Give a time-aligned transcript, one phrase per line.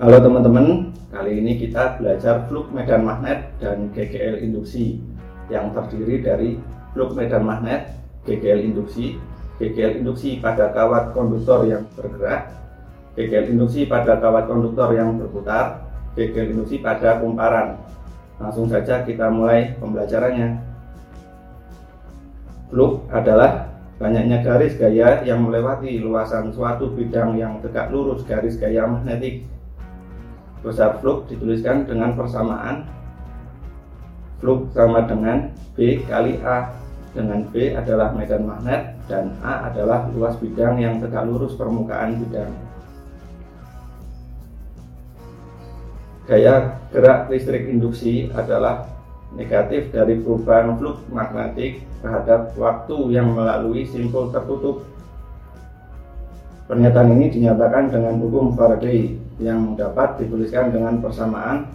[0.00, 4.96] Halo teman-teman, kali ini kita belajar fluk medan magnet dan GGL induksi
[5.52, 6.56] yang terdiri dari
[6.96, 7.92] fluk medan magnet,
[8.24, 9.20] GGL induksi,
[9.60, 12.56] GGL induksi pada kawat konduktor yang bergerak,
[13.20, 15.84] GGL induksi pada kawat konduktor yang berputar,
[16.16, 17.76] GGL induksi pada kumparan.
[18.40, 20.56] Langsung saja kita mulai pembelajarannya.
[22.72, 23.68] Fluk adalah
[24.00, 29.44] banyaknya garis gaya yang melewati luasan suatu bidang yang tegak lurus garis gaya magnetik
[30.62, 32.86] besar flux dituliskan dengan persamaan
[34.38, 36.74] flux sama dengan B kali A.
[37.12, 42.48] Dengan B adalah medan magnet dan A adalah luas bidang yang tegak lurus permukaan bidang.
[46.24, 48.88] Gaya gerak listrik induksi adalah
[49.36, 54.88] negatif dari perubahan flux magnetik terhadap waktu yang melalui simpul tertutup
[56.70, 61.66] Pernyataan ini dinyatakan dengan hukum Faraday yang dapat dituliskan dengan persamaan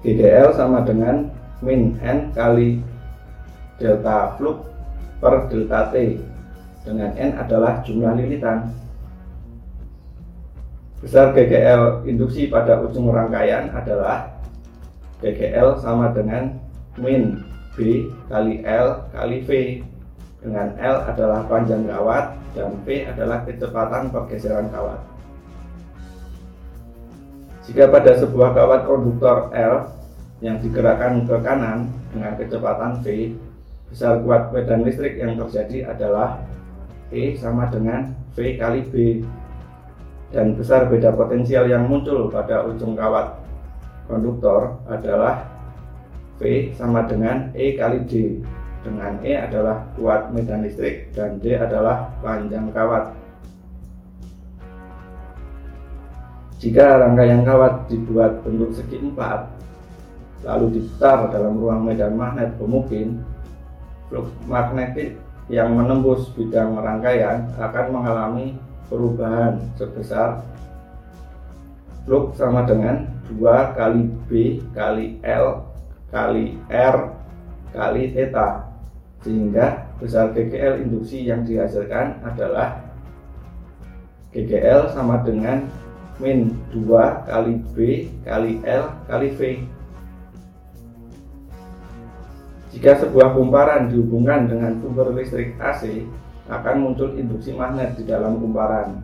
[0.00, 1.28] GDL sama dengan
[1.60, 2.80] min N kali
[3.76, 4.64] delta flux
[5.20, 6.16] per delta T.
[6.80, 8.72] Dengan N adalah jumlah lilitan.
[11.04, 14.40] Besar GGL induksi pada ujung rangkaian adalah
[15.20, 16.56] GGL sama dengan
[16.96, 17.44] min
[17.76, 19.50] B kali L kali V
[20.40, 25.00] dengan L adalah panjang kawat dan V adalah kecepatan pergeseran kawat.
[27.68, 29.92] Jika pada sebuah kawat konduktor L
[30.40, 33.36] yang digerakkan ke kanan dengan kecepatan V,
[33.92, 36.40] besar kuat medan listrik yang terjadi adalah
[37.12, 39.20] E sama dengan V kali B
[40.30, 43.34] dan besar beda potensial yang muncul pada ujung kawat
[44.06, 45.42] konduktor adalah
[46.38, 48.40] V sama dengan E kali D
[48.80, 53.12] dengan E adalah kuat medan listrik dan D adalah panjang kawat.
[56.60, 59.48] Jika rangkaian kawat dibuat bentuk segi empat,
[60.44, 63.20] lalu diputar dalam ruang medan magnet pemungkin,
[64.08, 65.16] flux magnetik
[65.48, 68.56] yang menembus bidang rangkaian akan mengalami
[68.92, 70.44] perubahan sebesar
[72.04, 74.30] flux sama dengan 2 kali B
[74.72, 75.62] kali L
[76.10, 77.19] kali R
[77.70, 78.70] kali theta
[79.20, 82.80] sehingga besar GGL induksi yang dihasilkan adalah
[84.32, 85.68] GGL sama dengan
[86.20, 89.40] min 2 kali B kali L kali V.
[92.70, 96.06] Jika sebuah kumparan dihubungkan dengan sumber listrik AC
[96.46, 98.94] akan muncul induksi magnet di dalam kumparan.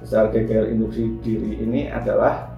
[0.00, 2.48] Besar GGL induksi diri ini adalah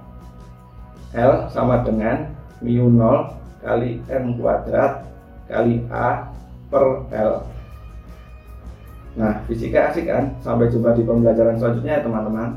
[1.12, 2.30] L sama dengan
[2.62, 5.06] mu 0 kali M kuadrat
[5.46, 6.28] kali A
[6.68, 7.32] per L.
[9.12, 10.34] Nah, fisika asik kan?
[10.40, 12.56] Sampai jumpa di pembelajaran selanjutnya ya teman-teman.